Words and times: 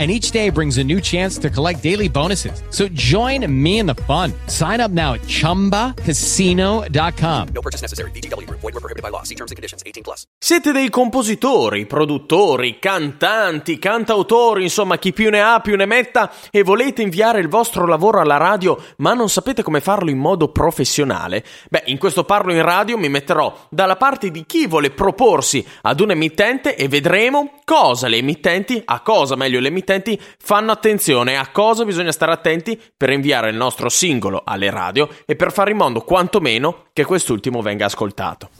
and 0.00 0.10
each 0.10 0.32
day 0.32 0.48
brings 0.48 0.78
a 0.78 0.84
new 0.84 0.98
chance 0.98 1.36
to 1.36 1.50
collect 1.50 1.82
daily 1.82 2.08
bonuses. 2.08 2.62
So 2.70 2.88
join 2.88 3.44
me 3.46 3.80
in 3.80 3.86
the 3.86 3.96
fun. 4.06 4.32
Sign 4.46 4.80
up 4.80 4.90
now 4.90 5.12
at 5.12 5.20
ChumbaCasino.com. 5.26 7.48
No 7.52 7.60
purchase 7.60 7.82
necessary. 7.82 8.10
VGW. 8.12 8.48
Void 8.48 8.62
were 8.62 8.80
prohibited 8.80 9.02
by 9.02 9.10
law. 9.10 9.24
See 9.24 9.34
terms 9.34 9.50
and 9.50 9.56
conditions. 9.56 9.82
18 9.84 10.02
plus. 10.02 10.24
Siete 10.38 10.72
dei 10.72 10.88
compositori, 10.88 11.84
produttori, 11.84 12.78
cantanti, 12.78 13.78
cantautori, 13.78 14.62
insomma 14.62 14.96
chi 14.96 15.12
più 15.12 15.28
ne 15.28 15.42
ha 15.42 15.60
più 15.60 15.76
ne 15.76 15.84
metta 15.84 16.32
e 16.50 16.62
volete 16.62 17.02
inviare 17.02 17.40
il 17.40 17.48
vostro 17.48 17.86
lavoro 17.86 18.20
alla 18.20 18.38
radio 18.38 18.82
ma 18.96 19.12
non 19.12 19.28
sapete 19.28 19.62
come 19.62 19.82
farlo 19.82 20.08
in 20.08 20.16
modo 20.16 20.48
professionale? 20.48 21.44
Beh, 21.68 21.82
in 21.86 21.98
questo 21.98 22.24
parlo 22.24 22.54
in 22.54 22.62
radio 22.62 22.96
mi 22.96 23.10
metterò 23.10 23.66
dalla 23.68 23.96
parte 23.96 24.30
di 24.30 24.46
chi 24.46 24.66
vuole 24.66 24.88
proporsi 24.90 25.62
ad 25.82 26.00
un 26.00 26.12
emittente 26.12 26.74
e 26.74 26.88
vedremo 26.88 27.50
cosa 27.64 28.08
le 28.08 28.16
emittenti, 28.16 28.80
a 28.82 29.00
cosa 29.00 29.36
meglio 29.36 29.60
le 29.60 29.68
emittenti 29.68 29.89
fanno 30.38 30.70
attenzione 30.70 31.36
a 31.36 31.48
cosa 31.50 31.84
bisogna 31.84 32.12
stare 32.12 32.32
attenti 32.32 32.80
per 32.96 33.10
inviare 33.10 33.50
il 33.50 33.56
nostro 33.56 33.88
singolo 33.88 34.42
alle 34.44 34.70
radio 34.70 35.08
e 35.26 35.34
per 35.34 35.52
fare 35.52 35.72
in 35.72 35.78
modo 35.78 36.02
quantomeno 36.02 36.86
che 36.92 37.04
quest'ultimo 37.04 37.60
venga 37.60 37.86
ascoltato. 37.86 38.50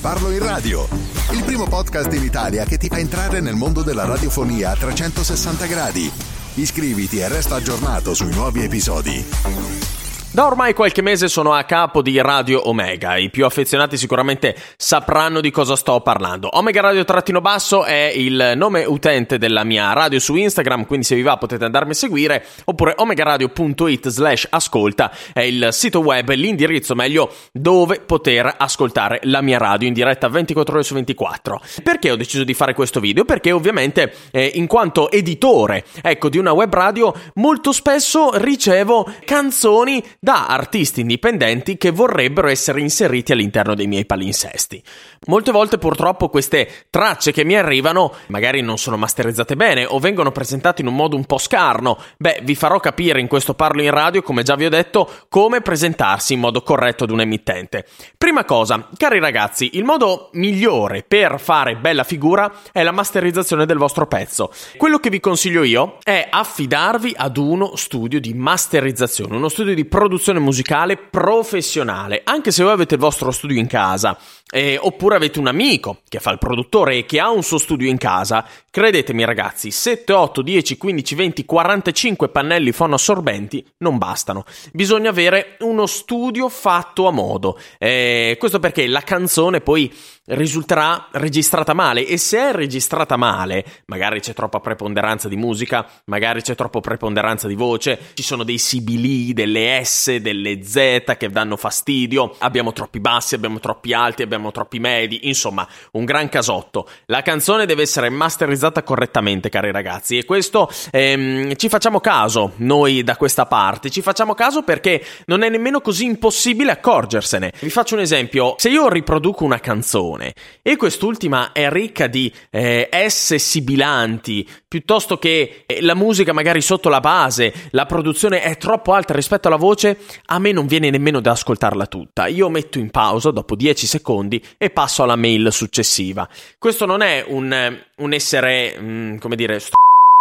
Parlo 0.00 0.30
in 0.30 0.40
radio, 0.40 0.86
il 1.32 1.42
primo 1.44 1.66
podcast 1.66 2.12
in 2.12 2.22
Italia 2.22 2.64
che 2.64 2.76
ti 2.76 2.88
fa 2.88 2.98
entrare 2.98 3.40
nel 3.40 3.54
mondo 3.54 3.82
della 3.82 4.04
radiofonia 4.04 4.70
a 4.70 4.76
360 4.76 5.66
gradi. 5.66 6.12
Iscriviti 6.54 7.18
e 7.18 7.28
resta 7.28 7.54
aggiornato 7.54 8.12
sui 8.12 8.32
nuovi 8.32 8.62
episodi. 8.62 10.01
Da 10.34 10.46
ormai 10.46 10.72
qualche 10.72 11.02
mese 11.02 11.28
sono 11.28 11.52
a 11.52 11.64
capo 11.64 12.00
di 12.00 12.18
Radio 12.18 12.66
Omega, 12.66 13.18
i 13.18 13.28
più 13.28 13.44
affezionati 13.44 13.98
sicuramente 13.98 14.56
sapranno 14.78 15.42
di 15.42 15.50
cosa 15.50 15.76
sto 15.76 16.00
parlando. 16.00 16.48
Omega 16.56 16.80
Radio 16.80 17.04
Trattino 17.04 17.42
Basso 17.42 17.84
è 17.84 18.10
il 18.14 18.54
nome 18.56 18.86
utente 18.86 19.36
della 19.36 19.62
mia 19.62 19.92
radio 19.92 20.18
su 20.18 20.34
Instagram, 20.34 20.86
quindi 20.86 21.04
se 21.04 21.16
vi 21.16 21.20
va 21.20 21.36
potete 21.36 21.66
andarmi 21.66 21.90
a 21.90 21.94
seguire, 21.94 22.46
oppure 22.64 22.94
omegaradio.it 22.96 24.08
slash 24.08 24.46
ascolta 24.48 25.12
è 25.34 25.40
il 25.40 25.68
sito 25.70 26.00
web, 26.00 26.30
l'indirizzo 26.30 26.94
meglio, 26.94 27.30
dove 27.52 28.00
poter 28.00 28.54
ascoltare 28.56 29.20
la 29.24 29.42
mia 29.42 29.58
radio 29.58 29.86
in 29.86 29.92
diretta 29.92 30.28
24 30.28 30.74
ore 30.76 30.82
su 30.82 30.94
24. 30.94 31.60
Perché 31.82 32.10
ho 32.10 32.16
deciso 32.16 32.44
di 32.44 32.54
fare 32.54 32.72
questo 32.72 33.00
video? 33.00 33.26
Perché 33.26 33.52
ovviamente 33.52 34.14
eh, 34.30 34.50
in 34.54 34.66
quanto 34.66 35.10
editore, 35.10 35.84
ecco, 36.00 36.30
di 36.30 36.38
una 36.38 36.52
web 36.52 36.72
radio, 36.72 37.12
molto 37.34 37.70
spesso 37.72 38.30
ricevo 38.32 39.06
canzoni 39.26 40.02
da 40.24 40.46
artisti 40.46 41.00
indipendenti 41.00 41.76
che 41.76 41.90
vorrebbero 41.90 42.46
essere 42.46 42.80
inseriti 42.80 43.32
all'interno 43.32 43.74
dei 43.74 43.88
miei 43.88 44.06
palinsesti. 44.06 44.80
Molte 45.26 45.50
volte 45.50 45.78
purtroppo 45.78 46.28
queste 46.28 46.86
tracce 46.90 47.32
che 47.32 47.44
mi 47.44 47.56
arrivano 47.56 48.14
magari 48.28 48.60
non 48.60 48.78
sono 48.78 48.96
masterizzate 48.96 49.56
bene 49.56 49.84
o 49.84 49.98
vengono 49.98 50.30
presentate 50.30 50.80
in 50.80 50.86
un 50.86 50.94
modo 50.94 51.16
un 51.16 51.24
po' 51.24 51.38
scarno. 51.38 51.98
Beh, 52.18 52.38
vi 52.44 52.54
farò 52.54 52.78
capire 52.78 53.18
in 53.18 53.26
questo 53.26 53.54
parlo 53.54 53.82
in 53.82 53.90
radio, 53.90 54.22
come 54.22 54.44
già 54.44 54.54
vi 54.54 54.64
ho 54.64 54.68
detto, 54.68 55.10
come 55.28 55.60
presentarsi 55.60 56.34
in 56.34 56.38
modo 56.38 56.62
corretto 56.62 57.02
ad 57.02 57.10
un 57.10 57.22
emittente. 57.22 57.84
Prima 58.16 58.44
cosa, 58.44 58.90
cari 58.96 59.18
ragazzi, 59.18 59.70
il 59.72 59.82
modo 59.82 60.30
migliore 60.34 61.02
per 61.02 61.40
fare 61.40 61.74
bella 61.74 62.04
figura 62.04 62.60
è 62.70 62.84
la 62.84 62.92
masterizzazione 62.92 63.66
del 63.66 63.78
vostro 63.78 64.06
pezzo. 64.06 64.52
Quello 64.76 64.98
che 64.98 65.10
vi 65.10 65.18
consiglio 65.18 65.64
io 65.64 65.98
è 66.04 66.28
affidarvi 66.30 67.12
ad 67.16 67.36
uno 67.38 67.74
studio 67.74 68.20
di 68.20 68.34
masterizzazione, 68.34 69.34
uno 69.34 69.48
studio 69.48 69.74
di 69.74 69.84
produzione 69.84 70.10
produzione 70.12 70.40
musicale 70.40 70.98
professionale, 70.98 72.20
anche 72.22 72.50
se 72.50 72.62
voi 72.62 72.72
avete 72.72 72.94
il 72.94 73.00
vostro 73.00 73.30
studio 73.30 73.58
in 73.58 73.66
casa, 73.66 74.14
eh, 74.54 74.76
oppure 74.78 75.16
avete 75.16 75.38
un 75.38 75.46
amico 75.46 76.02
che 76.08 76.20
fa 76.20 76.30
il 76.30 76.36
produttore 76.36 76.98
e 76.98 77.06
che 77.06 77.18
ha 77.18 77.30
un 77.30 77.42
suo 77.42 77.56
studio 77.56 77.88
in 77.88 77.96
casa, 77.96 78.46
credetemi 78.70 79.24
ragazzi, 79.24 79.70
7, 79.70 80.12
8, 80.12 80.42
10, 80.42 80.76
15, 80.76 81.14
20, 81.14 81.44
45 81.46 82.28
pannelli 82.28 82.70
fonoassorbenti 82.70 83.64
non 83.78 83.96
bastano. 83.96 84.44
Bisogna 84.72 85.08
avere 85.08 85.56
uno 85.60 85.86
studio 85.86 86.50
fatto 86.50 87.06
a 87.06 87.10
modo. 87.10 87.58
Eh, 87.78 88.36
questo 88.38 88.58
perché 88.58 88.86
la 88.86 89.00
canzone 89.00 89.62
poi 89.62 89.90
risulterà 90.24 91.08
registrata 91.12 91.74
male 91.74 92.06
e 92.06 92.16
se 92.16 92.38
è 92.38 92.52
registrata 92.52 93.16
male, 93.16 93.64
magari 93.86 94.20
c'è 94.20 94.34
troppa 94.34 94.60
preponderanza 94.60 95.28
di 95.28 95.36
musica, 95.36 95.86
magari 96.04 96.42
c'è 96.42 96.54
troppa 96.54 96.80
preponderanza 96.80 97.48
di 97.48 97.54
voce, 97.54 97.98
ci 98.14 98.22
sono 98.22 98.44
dei 98.44 98.58
sibili, 98.58 99.32
delle 99.32 99.82
S, 99.82 100.16
delle 100.16 100.62
Z 100.62 101.16
che 101.18 101.28
danno 101.28 101.56
fastidio, 101.56 102.36
abbiamo 102.38 102.72
troppi 102.72 103.00
bassi, 103.00 103.34
abbiamo 103.34 103.58
troppi 103.58 103.92
alti, 103.92 104.22
abbiamo 104.22 104.41
troppi 104.50 104.78
medi, 104.78 105.28
insomma, 105.28 105.66
un 105.92 106.04
gran 106.04 106.28
casotto. 106.28 106.88
La 107.06 107.22
canzone 107.22 107.66
deve 107.66 107.82
essere 107.82 108.08
masterizzata 108.10 108.82
correttamente, 108.82 109.48
cari 109.48 109.70
ragazzi, 109.70 110.18
e 110.18 110.24
questo 110.24 110.70
ehm, 110.90 111.54
ci 111.56 111.68
facciamo 111.68 112.00
caso 112.00 112.52
noi 112.56 113.02
da 113.02 113.16
questa 113.16 113.46
parte, 113.46 113.90
ci 113.90 114.02
facciamo 114.02 114.34
caso 114.34 114.62
perché 114.62 115.04
non 115.26 115.42
è 115.42 115.48
nemmeno 115.48 115.80
così 115.80 116.04
impossibile 116.04 116.72
accorgersene. 116.72 117.52
Vi 117.60 117.70
faccio 117.70 117.94
un 117.94 118.00
esempio, 118.00 118.54
se 118.56 118.68
io 118.68 118.88
riproduco 118.88 119.44
una 119.44 119.60
canzone 119.60 120.34
e 120.62 120.76
quest'ultima 120.76 121.52
è 121.52 121.68
ricca 121.70 122.06
di 122.06 122.32
eh, 122.50 122.88
S 123.08 123.34
sibilanti, 123.34 124.48
piuttosto 124.68 125.18
che 125.18 125.64
eh, 125.66 125.82
la 125.82 125.94
musica 125.94 126.32
magari 126.32 126.60
sotto 126.62 126.88
la 126.88 127.00
base, 127.00 127.52
la 127.70 127.84
produzione 127.84 128.42
è 128.42 128.56
troppo 128.56 128.92
alta 128.92 129.12
rispetto 129.12 129.48
alla 129.48 129.56
voce, 129.56 129.98
a 130.26 130.38
me 130.38 130.52
non 130.52 130.66
viene 130.66 130.88
nemmeno 130.88 131.20
da 131.20 131.32
ascoltarla 131.32 131.86
tutta. 131.86 132.26
Io 132.26 132.48
metto 132.48 132.78
in 132.78 132.90
pausa 132.90 133.30
dopo 133.30 133.56
10 133.56 133.86
secondi 133.86 134.31
e 134.56 134.70
passo 134.70 135.02
alla 135.02 135.16
mail 135.16 135.52
successiva. 135.52 136.28
Questo 136.58 136.86
non 136.86 137.02
è 137.02 137.24
un, 137.26 137.78
un 137.96 138.12
essere, 138.12 138.76
mm, 138.78 139.16
come 139.16 139.36
dire, 139.36 139.58
st- 139.58 139.72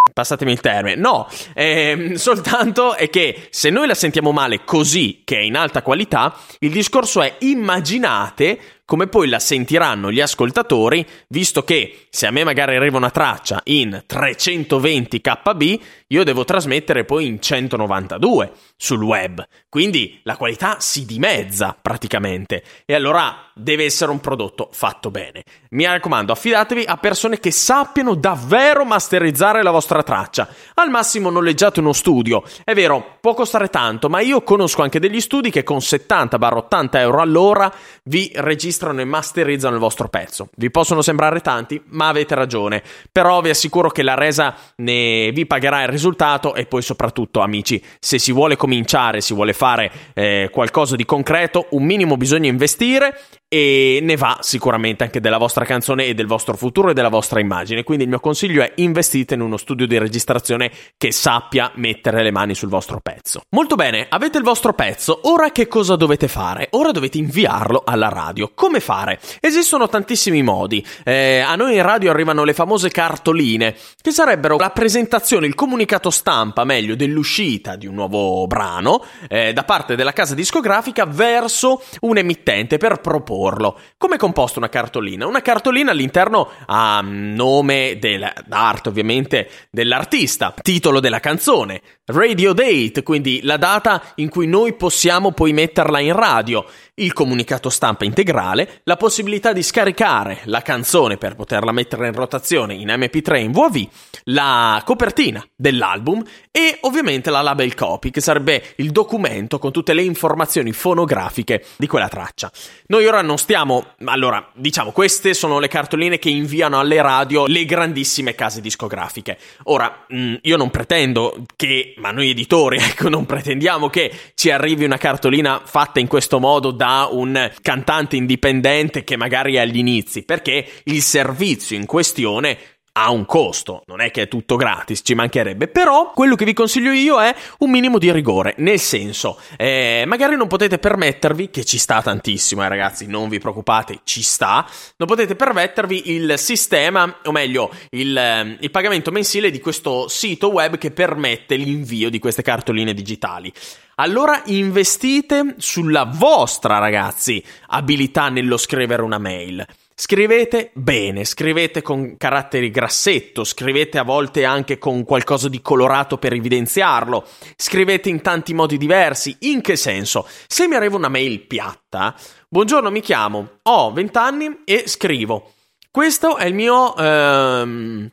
Passatemi 0.13 0.51
il 0.51 0.59
termine, 0.59 0.95
no, 0.95 1.27
ehm, 1.53 2.15
soltanto 2.15 2.95
è 2.95 3.09
che 3.09 3.47
se 3.49 3.69
noi 3.69 3.87
la 3.87 3.93
sentiamo 3.93 4.31
male 4.31 4.63
così, 4.63 5.21
che 5.23 5.37
è 5.37 5.41
in 5.41 5.55
alta 5.55 5.81
qualità, 5.81 6.35
il 6.59 6.71
discorso 6.71 7.21
è 7.21 7.35
immaginate 7.39 8.59
come 8.91 9.07
poi 9.07 9.29
la 9.29 9.39
sentiranno 9.39 10.11
gli 10.11 10.19
ascoltatori, 10.19 11.07
visto 11.29 11.63
che 11.63 12.07
se 12.09 12.27
a 12.27 12.31
me 12.31 12.43
magari 12.43 12.75
arriva 12.75 12.97
una 12.97 13.09
traccia 13.09 13.61
in 13.67 14.03
320 14.05 15.21
KB, 15.21 15.79
io 16.07 16.23
devo 16.25 16.43
trasmettere 16.43 17.05
poi 17.05 17.25
in 17.25 17.41
192 17.41 18.51
sul 18.75 19.01
web. 19.01 19.47
Quindi 19.69 20.19
la 20.23 20.35
qualità 20.35 20.81
si 20.81 21.05
dimezza 21.05 21.73
praticamente. 21.81 22.65
E 22.83 22.93
allora 22.93 23.49
deve 23.53 23.85
essere 23.85 24.11
un 24.11 24.19
prodotto 24.19 24.67
fatto 24.73 25.09
bene. 25.09 25.45
Mi 25.69 25.85
raccomando, 25.85 26.33
affidatevi 26.33 26.83
a 26.85 26.97
persone 26.97 27.39
che 27.39 27.51
sappiano 27.51 28.15
davvero 28.15 28.83
masterizzare 28.83 29.63
la 29.63 29.71
vostra 29.71 30.03
traccia. 30.03 30.49
Al 30.73 30.89
massimo 30.89 31.29
noleggiate 31.29 31.79
uno 31.79 31.93
studio. 31.93 32.43
È 32.65 32.73
vero, 32.73 33.19
può 33.21 33.33
costare 33.33 33.69
tanto, 33.69 34.09
ma 34.09 34.19
io 34.19 34.41
conosco 34.41 34.81
anche 34.81 34.99
degli 34.99 35.21
studi 35.21 35.51
che 35.51 35.63
con 35.63 35.77
70-80 35.77 36.97
euro 36.97 37.21
all'ora 37.21 37.71
vi 38.05 38.31
registrano 38.35 38.99
e 38.99 39.05
masterizzano 39.05 39.75
il 39.75 39.79
vostro 39.79 40.09
pezzo. 40.09 40.49
Vi 40.55 40.71
possono 40.71 41.01
sembrare 41.01 41.39
tanti, 41.39 41.81
ma 41.89 42.07
avete 42.07 42.35
ragione. 42.35 42.81
Però 43.11 43.39
vi 43.41 43.49
assicuro 43.49 43.89
che 43.89 44.03
la 44.03 44.15
resa 44.15 44.55
ne 44.77 45.31
vi 45.31 45.45
pagherà 45.45 45.83
il 45.83 45.89
risultato 45.89 46.55
e 46.55 46.65
poi 46.65 46.81
soprattutto, 46.81 47.41
amici, 47.41 47.81
se 47.99 48.17
si 48.17 48.31
vuole 48.31 48.55
cominciare, 48.55 49.21
si 49.21 49.33
vuole 49.33 49.53
fare 49.53 49.91
eh, 50.13 50.49
qualcosa 50.51 50.95
di 50.95 51.05
concreto, 51.05 51.67
un 51.71 51.83
minimo 51.83 52.17
bisogna 52.17 52.49
investire 52.49 53.17
e 53.53 53.99
ne 54.01 54.15
va 54.15 54.37
sicuramente 54.39 55.03
anche 55.03 55.19
della 55.19 55.37
vostra 55.37 55.65
canzone 55.65 56.05
e 56.05 56.13
del 56.13 56.25
vostro 56.25 56.55
futuro 56.55 56.89
e 56.89 56.93
della 56.93 57.09
vostra 57.09 57.41
immagine. 57.41 57.83
Quindi 57.83 58.05
il 58.05 58.09
mio 58.09 58.21
consiglio 58.21 58.63
è 58.63 58.71
investite 58.75 59.33
in 59.33 59.41
uno 59.41 59.57
studio 59.57 59.85
di 59.85 59.97
registrazione 59.97 60.71
che 60.97 61.11
sappia 61.11 61.69
mettere 61.75 62.23
le 62.23 62.31
mani 62.31 62.55
sul 62.55 62.69
vostro 62.69 63.01
pezzo. 63.01 63.10
Molto 63.49 63.75
bene, 63.75 64.07
avete 64.09 64.37
il 64.37 64.43
vostro 64.43 64.73
pezzo, 64.73 65.19
ora 65.23 65.51
che 65.51 65.67
cosa 65.67 65.95
dovete 65.95 66.27
fare? 66.27 66.67
Ora 66.71 66.91
dovete 66.91 67.17
inviarlo 67.17 67.83
alla 67.85 68.09
radio. 68.09 68.51
Come 68.53 68.79
fare? 68.79 69.19
Esistono 69.39 69.87
tantissimi 69.87 70.41
modi. 70.43 70.85
Eh, 71.03 71.39
a 71.39 71.55
noi 71.55 71.75
in 71.75 71.81
radio 71.81 72.11
arrivano 72.11 72.43
le 72.43 72.53
famose 72.53 72.89
cartoline, 72.89 73.75
che 74.01 74.11
sarebbero 74.11 74.57
la 74.57 74.69
presentazione, 74.69 75.47
il 75.47 75.55
comunicato 75.55 76.09
stampa, 76.09 76.63
meglio, 76.63 76.95
dell'uscita 76.95 77.75
di 77.75 77.87
un 77.87 77.95
nuovo 77.95 78.47
brano 78.47 79.03
eh, 79.27 79.53
da 79.53 79.63
parte 79.63 79.95
della 79.95 80.13
casa 80.13 80.35
discografica 80.35 81.05
verso 81.05 81.83
un 82.01 82.17
emittente 82.17 82.77
per 82.77 82.99
proporlo. 82.99 83.79
Come 83.97 84.15
è 84.15 84.17
composta 84.17 84.59
una 84.59 84.69
cartolina? 84.69 85.27
Una 85.27 85.41
cartolina 85.41 85.91
all'interno 85.91 86.49
ha 86.65 87.01
nome 87.03 87.99
d'arte, 87.99 88.89
ovviamente, 88.89 89.49
dell'artista, 89.69 90.53
titolo 90.61 90.99
della 90.99 91.19
canzone, 91.19 91.81
radio 92.05 92.53
date, 92.53 93.00
quindi 93.03 93.41
la 93.43 93.57
data 93.57 94.01
in 94.15 94.29
cui 94.29 94.47
noi 94.47 94.73
possiamo 94.73 95.31
poi 95.31 95.53
metterla 95.53 95.99
in 95.99 96.13
radio, 96.13 96.65
il 96.95 97.13
comunicato 97.13 97.69
stampa 97.69 98.05
integrale, 98.05 98.81
la 98.83 98.97
possibilità 98.97 99.53
di 99.53 99.63
scaricare 99.63 100.39
la 100.45 100.61
canzone 100.61 101.17
per 101.17 101.35
poterla 101.35 101.71
mettere 101.71 102.07
in 102.07 102.13
rotazione 102.13 102.73
in 102.73 102.87
MP3 102.87 103.37
in 103.37 103.51
WAV, 103.53 103.87
la 104.25 104.81
copertina 104.85 105.43
dell'album 105.55 106.23
e 106.51 106.77
ovviamente 106.81 107.29
la 107.29 107.41
label 107.41 107.73
copy, 107.73 108.11
che 108.11 108.21
sarebbe 108.21 108.73
il 108.77 108.91
documento 108.91 109.57
con 109.57 109.71
tutte 109.71 109.93
le 109.93 110.03
informazioni 110.03 110.71
fonografiche 110.73 111.65
di 111.77 111.87
quella 111.87 112.07
traccia. 112.07 112.51
Noi 112.87 113.05
ora 113.05 113.21
non 113.21 113.37
stiamo, 113.37 113.93
allora, 114.05 114.49
diciamo, 114.53 114.91
queste 114.91 115.33
sono 115.33 115.59
le 115.59 115.67
cartoline 115.67 116.19
che 116.19 116.29
inviano 116.29 116.79
alle 116.79 117.01
radio 117.01 117.45
le 117.45 117.65
grandissime 117.65 118.35
case 118.35 118.61
discografiche. 118.61 119.37
Ora, 119.63 120.05
mm, 120.13 120.35
io 120.41 120.57
non 120.57 120.69
pretendo 120.69 121.45
che, 121.55 121.93
ma 121.97 122.11
noi 122.11 122.29
editori, 122.29 122.77
ecco, 122.91 123.09
non 123.09 123.25
pretendiamo 123.25 123.89
che 123.89 124.11
ci 124.35 124.51
arrivi 124.51 124.85
una 124.85 124.97
cartolina 124.97 125.61
fatta 125.63 125.99
in 125.99 126.07
questo 126.07 126.39
modo 126.39 126.71
da 126.71 127.07
un 127.11 127.51
cantante 127.61 128.15
indipendente 128.15 129.03
che 129.03 129.17
magari 129.17 129.55
è 129.55 129.59
agli 129.59 129.77
inizi, 129.77 130.23
perché 130.23 130.65
il 130.83 131.01
servizio 131.01 131.75
in 131.75 131.85
questione 131.85 132.57
ha 132.93 133.09
un 133.09 133.25
costo, 133.25 133.83
non 133.85 134.01
è 134.01 134.11
che 134.11 134.23
è 134.23 134.27
tutto 134.27 134.57
gratis, 134.57 135.01
ci 135.03 135.13
mancherebbe, 135.13 135.67
però 135.67 136.11
quello 136.11 136.35
che 136.35 136.43
vi 136.43 136.53
consiglio 136.53 136.91
io 136.91 137.21
è 137.21 137.33
un 137.59 137.69
minimo 137.69 137.97
di 137.97 138.11
rigore, 138.11 138.53
nel 138.57 138.79
senso, 138.79 139.39
eh, 139.57 140.03
magari 140.05 140.35
non 140.35 140.47
potete 140.47 140.77
permettervi, 140.77 141.49
che 141.49 141.63
ci 141.63 141.77
sta 141.77 142.01
tantissimo, 142.01 142.63
eh, 142.63 142.67
ragazzi, 142.67 143.07
non 143.07 143.29
vi 143.29 143.39
preoccupate, 143.39 144.01
ci 144.03 144.21
sta, 144.21 144.67
non 144.97 145.07
potete 145.07 145.35
permettervi 145.35 146.11
il 146.11 146.33
sistema, 146.37 147.19
o 147.23 147.31
meglio, 147.31 147.71
il, 147.91 148.17
eh, 148.17 148.57
il 148.59 148.71
pagamento 148.71 149.11
mensile 149.11 149.51
di 149.51 149.59
questo 149.59 150.09
sito 150.09 150.49
web 150.49 150.77
che 150.77 150.91
permette 150.91 151.55
l'invio 151.55 152.09
di 152.09 152.19
queste 152.19 152.41
cartoline 152.41 152.93
digitali. 152.93 153.53
Allora 154.01 154.41
investite 154.45 155.53
sulla 155.59 156.05
vostra, 156.11 156.79
ragazzi, 156.79 157.43
abilità 157.67 158.29
nello 158.29 158.57
scrivere 158.57 159.03
una 159.03 159.19
mail. 159.19 159.63
Scrivete 159.93 160.71
bene, 160.73 161.23
scrivete 161.23 161.83
con 161.83 162.17
caratteri 162.17 162.71
grassetto, 162.71 163.43
scrivete 163.43 163.99
a 163.99 164.03
volte 164.03 164.43
anche 164.43 164.79
con 164.79 165.03
qualcosa 165.03 165.49
di 165.49 165.61
colorato 165.61 166.17
per 166.17 166.33
evidenziarlo, 166.33 167.27
scrivete 167.55 168.09
in 168.09 168.21
tanti 168.21 168.55
modi 168.55 168.77
diversi. 168.77 169.37
In 169.41 169.61
che 169.61 169.75
senso? 169.75 170.27
Se 170.47 170.67
mi 170.67 170.73
arriva 170.73 170.97
una 170.97 171.07
mail 171.07 171.41
piatta, 171.41 172.15
buongiorno, 172.49 172.89
mi 172.89 173.01
chiamo, 173.01 173.59
ho 173.61 173.93
20 173.93 174.17
anni 174.17 174.61
e 174.65 174.85
scrivo. 174.87 175.51
Questo 175.91 176.37
è 176.37 176.45
il 176.45 176.55
mio... 176.55 176.97
Ehm, 176.97 178.11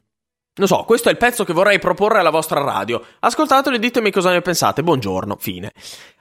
non 0.59 0.67
so, 0.67 0.83
questo 0.85 1.09
è 1.09 1.13
il 1.13 1.19
pezzo 1.19 1.45
che 1.45 1.53
vorrei 1.53 1.79
proporre 1.79 2.19
alla 2.19 2.31
vostra 2.31 2.61
radio. 2.61 3.03
Ascoltatelo 3.21 3.77
e 3.77 3.79
ditemi 3.79 4.11
cosa 4.11 4.31
ne 4.31 4.43
pensate. 4.43 4.83
Buongiorno, 4.83 5.37
fine. 5.39 5.73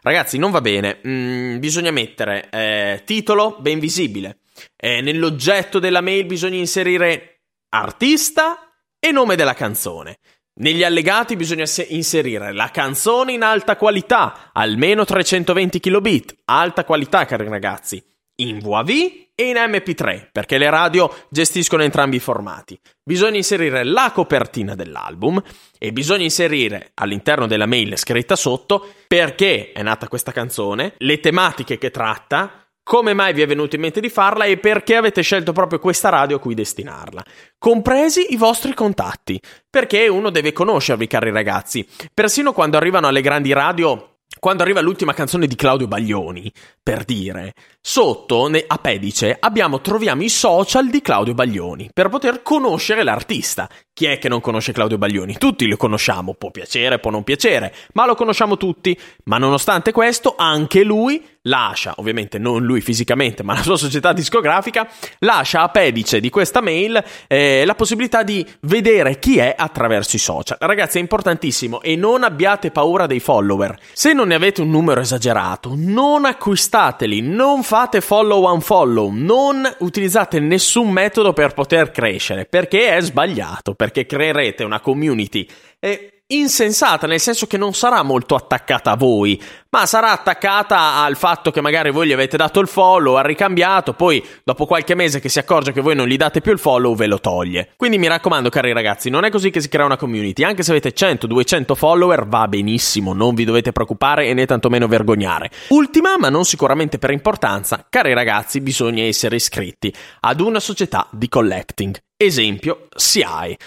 Ragazzi, 0.01 0.37
non 0.37 0.51
va 0.51 0.61
bene. 0.61 0.99
Mm, 1.05 1.57
bisogna 1.59 1.91
mettere 1.91 2.47
eh, 2.51 3.01
titolo 3.03 3.57
ben 3.59 3.79
visibile. 3.79 4.39
Eh, 4.75 5.01
nell'oggetto 5.01 5.79
della 5.79 6.01
mail 6.01 6.25
bisogna 6.25 6.57
inserire 6.57 7.41
artista 7.69 8.71
e 8.99 9.11
nome 9.11 9.35
della 9.35 9.55
canzone. 9.55 10.19
Negli 10.59 10.83
allegati 10.83 11.35
bisogna 11.35 11.65
inserire 11.89 12.51
la 12.53 12.69
canzone 12.69 13.33
in 13.33 13.43
alta 13.43 13.75
qualità, 13.75 14.51
almeno 14.53 15.05
320 15.05 15.79
kilobit, 15.79 16.35
alta 16.45 16.83
qualità 16.83 17.25
cari 17.25 17.47
ragazzi, 17.47 18.03
in 18.37 18.59
WAV 18.63 18.89
e 18.89 19.49
in 19.49 19.55
MP3, 19.55 20.29
perché 20.31 20.57
le 20.57 20.69
radio 20.69 21.13
gestiscono 21.29 21.83
entrambi 21.83 22.15
i 22.15 22.19
formati. 22.19 22.77
Bisogna 23.03 23.37
inserire 23.37 23.83
la 23.83 24.11
copertina 24.13 24.75
dell'album 24.75 25.41
e 25.77 25.91
bisogna 25.91 26.23
inserire 26.23 26.91
all'interno 26.95 27.45
della 27.47 27.67
mail 27.67 27.97
scritta 27.97 28.35
sotto 28.35 28.87
perché 29.07 29.71
è 29.71 29.83
nata 29.83 30.07
questa 30.07 30.31
canzone, 30.31 30.93
le 30.97 31.19
tematiche 31.19 31.77
che 31.77 31.91
tratta, 31.91 32.67
come 32.83 33.13
mai 33.13 33.33
vi 33.33 33.41
è 33.41 33.47
venuto 33.47 33.75
in 33.75 33.81
mente 33.81 33.99
di 33.99 34.09
farla 34.09 34.45
e 34.45 34.57
perché 34.57 34.95
avete 34.95 35.21
scelto 35.21 35.51
proprio 35.51 35.77
questa 35.77 36.09
radio 36.09 36.37
a 36.37 36.39
cui 36.39 36.55
destinarla, 36.55 37.23
compresi 37.57 38.27
i 38.29 38.37
vostri 38.37 38.73
contatti, 38.73 39.39
perché 39.69 40.07
uno 40.07 40.29
deve 40.29 40.53
conoscervi, 40.53 41.05
cari 41.05 41.31
ragazzi. 41.31 41.85
Persino 42.13 42.53
quando 42.53 42.77
arrivano 42.77 43.07
alle 43.07 43.21
grandi 43.21 43.51
radio 43.51 44.13
quando 44.39 44.61
arriva 44.61 44.81
l'ultima 44.81 45.13
canzone 45.13 45.47
di 45.47 45.55
Claudio 45.55 45.87
Baglioni, 45.87 46.51
per 46.81 47.03
dire, 47.03 47.53
sotto 47.89 48.51
a 48.67 48.77
pedice 48.79 49.37
abbiamo, 49.39 49.79
troviamo 49.79 50.21
i 50.21 50.27
social 50.27 50.89
di 50.89 51.01
Claudio 51.01 51.33
Baglioni 51.33 51.89
per 51.93 52.09
poter 52.09 52.41
conoscere 52.41 53.01
l'artista. 53.01 53.69
Chi 53.93 54.05
è 54.05 54.19
che 54.19 54.27
non 54.27 54.41
conosce 54.41 54.73
Claudio 54.73 54.97
Baglioni? 54.97 55.37
Tutti 55.37 55.67
lo 55.67 55.77
conosciamo, 55.77 56.33
può 56.33 56.51
piacere, 56.51 56.99
può 56.99 57.09
non 57.09 57.23
piacere, 57.23 57.73
ma 57.93 58.05
lo 58.05 58.13
conosciamo 58.13 58.57
tutti. 58.57 58.95
Ma 59.23 59.37
nonostante 59.37 59.91
questo, 59.91 60.35
anche 60.37 60.83
lui 60.83 61.25
lascia, 61.43 61.93
ovviamente 61.97 62.37
non 62.37 62.63
lui 62.63 62.81
fisicamente, 62.81 63.41
ma 63.41 63.53
la 63.55 63.63
sua 63.63 63.77
società 63.77 64.13
discografica, 64.13 64.87
lascia 65.19 65.61
a 65.61 65.69
pedice 65.69 66.19
di 66.19 66.29
questa 66.29 66.61
mail 66.61 67.01
eh, 67.25 67.63
la 67.65 67.73
possibilità 67.73 68.21
di 68.21 68.45
vedere 68.61 69.17
chi 69.17 69.39
è 69.39 69.55
attraverso 69.57 70.17
i 70.17 70.19
social. 70.19 70.57
Ragazzi, 70.59 70.97
è 70.97 71.01
importantissimo 71.01 71.81
e 71.81 71.95
non 71.95 72.23
abbiate 72.23 72.69
paura 72.69 73.07
dei 73.07 73.21
follower. 73.21 73.75
Se 73.93 74.13
non 74.13 74.27
ne 74.27 74.35
avete 74.35 74.61
un 74.61 74.69
numero 74.69 75.01
esagerato, 75.01 75.73
non 75.75 76.25
acquistateli, 76.25 77.21
non 77.21 77.63
fate 77.63 77.76
follow 78.01 78.51
unfollow, 78.51 79.11
non 79.11 79.63
utilizzate 79.79 80.39
nessun 80.39 80.89
metodo 80.89 81.31
per 81.33 81.53
poter 81.53 81.91
crescere, 81.91 82.45
perché 82.45 82.95
è 82.95 83.01
sbagliato, 83.01 83.75
perché 83.75 84.07
creerete 84.07 84.63
una 84.63 84.79
community. 84.79 85.47
E 85.79 86.16
insensata, 86.27 87.07
nel 87.07 87.19
senso 87.19 87.47
che 87.47 87.57
non 87.57 87.73
sarà 87.73 88.03
molto 88.03 88.35
attaccata 88.35 88.91
a 88.91 88.97
voi, 88.97 89.41
ma 89.69 89.85
sarà 89.85 90.11
attaccata 90.11 91.01
al 91.03 91.15
fatto 91.15 91.51
che 91.51 91.61
magari 91.61 91.89
voi 91.89 92.07
gli 92.07 92.11
avete 92.11 92.35
dato 92.35 92.59
il 92.59 92.67
follow, 92.67 93.15
ha 93.15 93.21
ricambiato, 93.21 93.93
poi 93.93 94.23
dopo 94.43 94.65
qualche 94.65 94.95
mese 94.95 95.19
che 95.19 95.29
si 95.29 95.39
accorge 95.39 95.71
che 95.71 95.81
voi 95.81 95.95
non 95.95 96.07
gli 96.07 96.17
date 96.17 96.41
più 96.41 96.51
il 96.51 96.59
follow 96.59 96.95
ve 96.95 97.07
lo 97.07 97.19
toglie. 97.19 97.69
Quindi 97.77 97.97
mi 97.97 98.07
raccomando 98.07 98.49
cari 98.49 98.73
ragazzi, 98.73 99.09
non 99.09 99.23
è 99.23 99.29
così 99.29 99.51
che 99.51 99.61
si 99.61 99.69
crea 99.69 99.85
una 99.85 99.95
community, 99.95 100.43
anche 100.43 100.63
se 100.63 100.71
avete 100.71 100.93
100-200 100.93 101.75
follower 101.75 102.27
va 102.27 102.47
benissimo, 102.47 103.13
non 103.13 103.33
vi 103.33 103.45
dovete 103.45 103.71
preoccupare 103.71 104.27
e 104.27 104.33
né 104.33 104.45
tantomeno 104.45 104.87
vergognare. 104.87 105.49
Ultima, 105.69 106.17
ma 106.17 106.29
non 106.29 106.43
sicuramente 106.43 106.97
per 106.97 107.11
importanza, 107.11 107.85
cari 107.89 108.13
ragazzi, 108.13 108.59
bisogna 108.59 109.03
essere 109.03 109.37
iscritti 109.37 109.93
ad 110.21 110.41
una 110.41 110.59
società 110.59 111.07
di 111.11 111.29
collecting. 111.29 111.97
Esempio, 112.17 112.87
SIAE. 112.93 113.57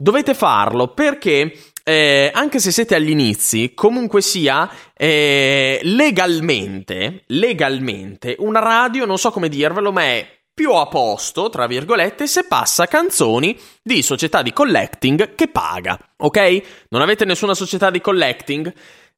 Dovete 0.00 0.32
farlo 0.32 0.94
perché 0.94 1.52
eh, 1.88 2.30
anche 2.34 2.58
se 2.58 2.70
siete 2.70 2.94
agli 2.94 3.08
inizi, 3.08 3.72
comunque 3.72 4.20
sia, 4.20 4.70
eh, 4.92 5.80
legalmente, 5.84 7.22
legalmente, 7.28 8.36
una 8.40 8.60
radio, 8.60 9.06
non 9.06 9.16
so 9.16 9.30
come 9.30 9.48
dirvelo, 9.48 9.90
ma 9.90 10.02
è 10.02 10.28
più 10.52 10.72
a 10.72 10.86
posto, 10.86 11.48
tra 11.48 11.66
virgolette, 11.66 12.26
se 12.26 12.44
passa 12.44 12.84
canzoni 12.84 13.58
di 13.82 14.02
società 14.02 14.42
di 14.42 14.52
collecting 14.52 15.34
che 15.34 15.48
paga, 15.48 15.98
ok? 16.18 16.62
Non 16.90 17.00
avete 17.00 17.24
nessuna 17.24 17.54
società 17.54 17.88
di 17.88 18.02
collecting? 18.02 18.70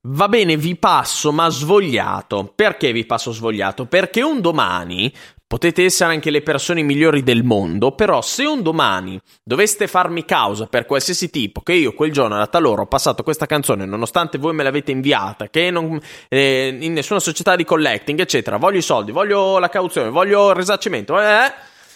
Va 0.02 0.28
bene, 0.28 0.56
vi 0.56 0.76
passo, 0.76 1.32
ma 1.32 1.48
svogliato. 1.48 2.52
Perché 2.54 2.92
vi 2.92 3.04
passo 3.04 3.32
svogliato? 3.32 3.86
Perché 3.86 4.22
un 4.22 4.40
domani 4.40 5.12
potete 5.50 5.82
essere 5.82 6.12
anche 6.12 6.30
le 6.30 6.42
persone 6.42 6.80
migliori 6.82 7.24
del 7.24 7.42
mondo, 7.42 7.90
però 7.90 8.22
se 8.22 8.44
un 8.44 8.62
domani 8.62 9.20
doveste 9.42 9.88
farmi 9.88 10.24
causa 10.24 10.66
per 10.66 10.86
qualsiasi 10.86 11.28
tipo, 11.28 11.60
che 11.62 11.72
io 11.72 11.92
quel 11.92 12.12
giorno 12.12 12.36
alla 12.36 12.46
tal 12.46 12.66
ora 12.66 12.82
ho 12.82 12.86
passato 12.86 13.24
questa 13.24 13.46
canzone, 13.46 13.84
nonostante 13.84 14.38
voi 14.38 14.54
me 14.54 14.62
l'avete 14.62 14.92
inviata, 14.92 15.48
che 15.48 15.72
non, 15.72 16.00
eh, 16.28 16.78
in 16.80 16.92
nessuna 16.92 17.18
società 17.18 17.56
di 17.56 17.64
collecting, 17.64 18.20
eccetera, 18.20 18.58
voglio 18.58 18.78
i 18.78 18.82
soldi, 18.82 19.10
voglio 19.10 19.58
la 19.58 19.68
cauzione, 19.68 20.10
voglio 20.10 20.50
il 20.50 20.54
risarcimento, 20.54 21.20
eh, 21.20 21.52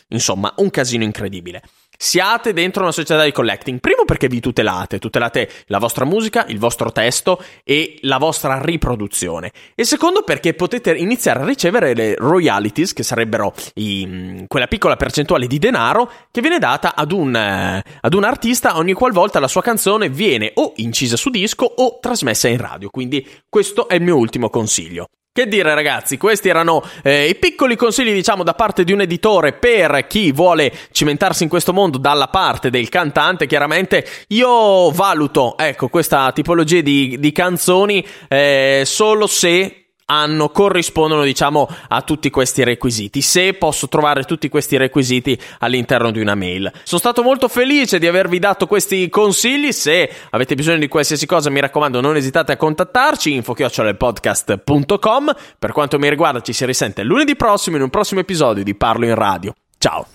insomma, 0.09 0.53
un 0.57 0.71
casino 0.71 1.05
incredibile 1.05 1.63
siate 1.97 2.53
dentro 2.53 2.83
una 2.83 2.93
società 2.93 3.25
di 3.25 3.33
collecting. 3.33 3.81
Primo 3.81 4.05
perché 4.05 4.29
vi 4.29 4.41
tutelate, 4.41 4.99
tutelate 4.99 5.51
la 5.67 5.79
vostra 5.79 6.05
musica, 6.05 6.45
il 6.49 6.59
vostro 6.59 6.93
testo 6.93 7.43
e 7.65 7.99
la 8.03 8.19
vostra 8.19 8.61
riproduzione. 8.61 9.53
E 9.75 9.85
secondo 9.85 10.23
perché 10.23 10.55
potete 10.55 10.95
iniziare 10.95 11.41
a 11.41 11.45
ricevere 11.45 11.95
le 11.95 12.15
royalties, 12.17 12.93
che 12.93 13.03
sarebbero 13.03 13.55
i, 13.75 14.07
mm, 14.07 14.45
quella 14.47 14.67
piccola 14.67 14.97
percentuale 14.97 15.47
di 15.47 15.59
denaro 15.59 16.11
che 16.31 16.41
viene 16.41 16.59
data 16.59 16.95
ad 16.95 17.13
un, 17.13 17.35
eh, 17.35 17.83
ad 18.01 18.15
un 18.15 18.25
artista 18.25 18.77
ogni 18.77 18.93
qualvolta 18.93 19.41
la 19.41 19.49
sua 19.49 19.63
canzone 19.63 20.09
viene 20.09 20.53
o 20.55 20.73
incisa 20.77 21.17
su 21.17 21.31
disco 21.31 21.65
o 21.65 21.99
trasmessa 22.01 22.49
in 22.49 22.59
radio. 22.59 22.91
Quindi 22.91 23.27
questo 23.49 23.89
è 23.89 23.95
il 23.95 24.03
mio 24.03 24.17
ultimo 24.17 24.51
consiglio. 24.51 25.09
Che 25.37 25.49
dire 25.49 25.75
ragazzi, 25.75 26.17
questi 26.17 26.49
erano 26.49 26.81
eh, 27.03 27.27
i 27.27 27.35
piccoli 27.35 27.75
consigli 27.75 28.13
diciamo 28.13 28.45
da 28.45 28.55
parte 28.55 28.85
di 28.85 28.93
un 28.93 29.01
editore 29.01 29.53
per 29.53 30.07
chi 30.07 30.31
vuole 30.31 30.73
cimentarsi 30.93 31.43
in 31.43 31.49
questo 31.49 31.73
mondo 31.73 31.99
dalla 31.99 32.29
parte 32.29 32.71
del 32.71 32.89
cantante, 32.89 33.49
chiaramente. 33.49 34.07
Io 34.29 34.93
valuto 34.93 35.57
ecco 35.59 35.89
questa 35.89 36.31
tipologia 36.31 36.83
di, 36.83 37.17
di 37.19 37.33
canzoni 37.33 38.07
eh, 38.29 38.83
solo 38.85 39.27
se 39.27 39.84
hanno, 40.07 40.51
corrispondono 40.51 41.23
diciamo 41.23 41.69
a 41.89 42.03
tutti 42.03 42.31
questi 42.31 42.65
requisiti. 42.65 43.21
Se 43.21 43.55
posso 43.55 43.89
trovare 43.89 44.25
tutti 44.25 44.49
questi 44.49 44.77
requisiti 44.77 45.39
all'interno 45.61 46.11
di 46.11 46.21
una 46.21 46.35
mail. 46.35 46.71
Sono 46.83 47.01
stato 47.01 47.23
molto 47.23 47.49
felice 47.49 47.99
di 47.99 48.07
avervi 48.07 48.39
dato 48.39 48.67
questi 48.67 49.09
consigli. 49.09 49.73
Se 49.73 50.11
avete 50.31 50.55
bisogno 50.55 50.79
di 50.79 50.89
qualsiasi 50.89 51.27
cosa 51.27 51.51
mi 51.51 51.61
raccomando 51.61 52.01
non 52.01 52.17
esitate 52.17 52.53
a 52.53 52.57
contattarci. 52.57 53.33
info-podcast.com 53.35 55.35
per 55.59 55.73
quanto 55.73 55.99
mi 55.99 56.09
riguarda 56.09 56.41
ci 56.41 56.53
si 56.53 56.65
risente 56.65 57.03
lunedì 57.03 57.37
prossimo 57.37 57.77
in 57.77 57.83
un 57.83 57.91
prossimo 57.91 58.21
episodio 58.21 58.65
di 58.65 58.75
Parlo 58.75 59.07
in 59.07 59.15
Radio. 59.15 59.55
Ciao. 59.79 60.07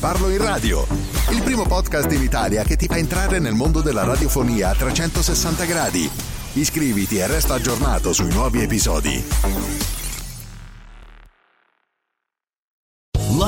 Parlo 0.00 0.28
in 0.28 0.38
Radio 0.38 0.86
il 1.30 1.42
primo 1.42 1.66
podcast 1.66 2.10
in 2.12 2.22
Italia 2.22 2.64
che 2.64 2.76
ti 2.76 2.86
fa 2.86 2.96
entrare 2.96 3.38
nel 3.38 3.54
mondo 3.54 3.80
della 3.80 4.04
radiofonia 4.04 4.70
a 4.70 4.74
360 4.74 5.64
gradi 5.64 6.10
Iscriviti 6.54 7.18
e 7.18 7.26
resta 7.26 7.54
aggiornato 7.54 8.12
sui 8.12 8.32
nuovi 8.32 8.62
episodi. 8.62 9.93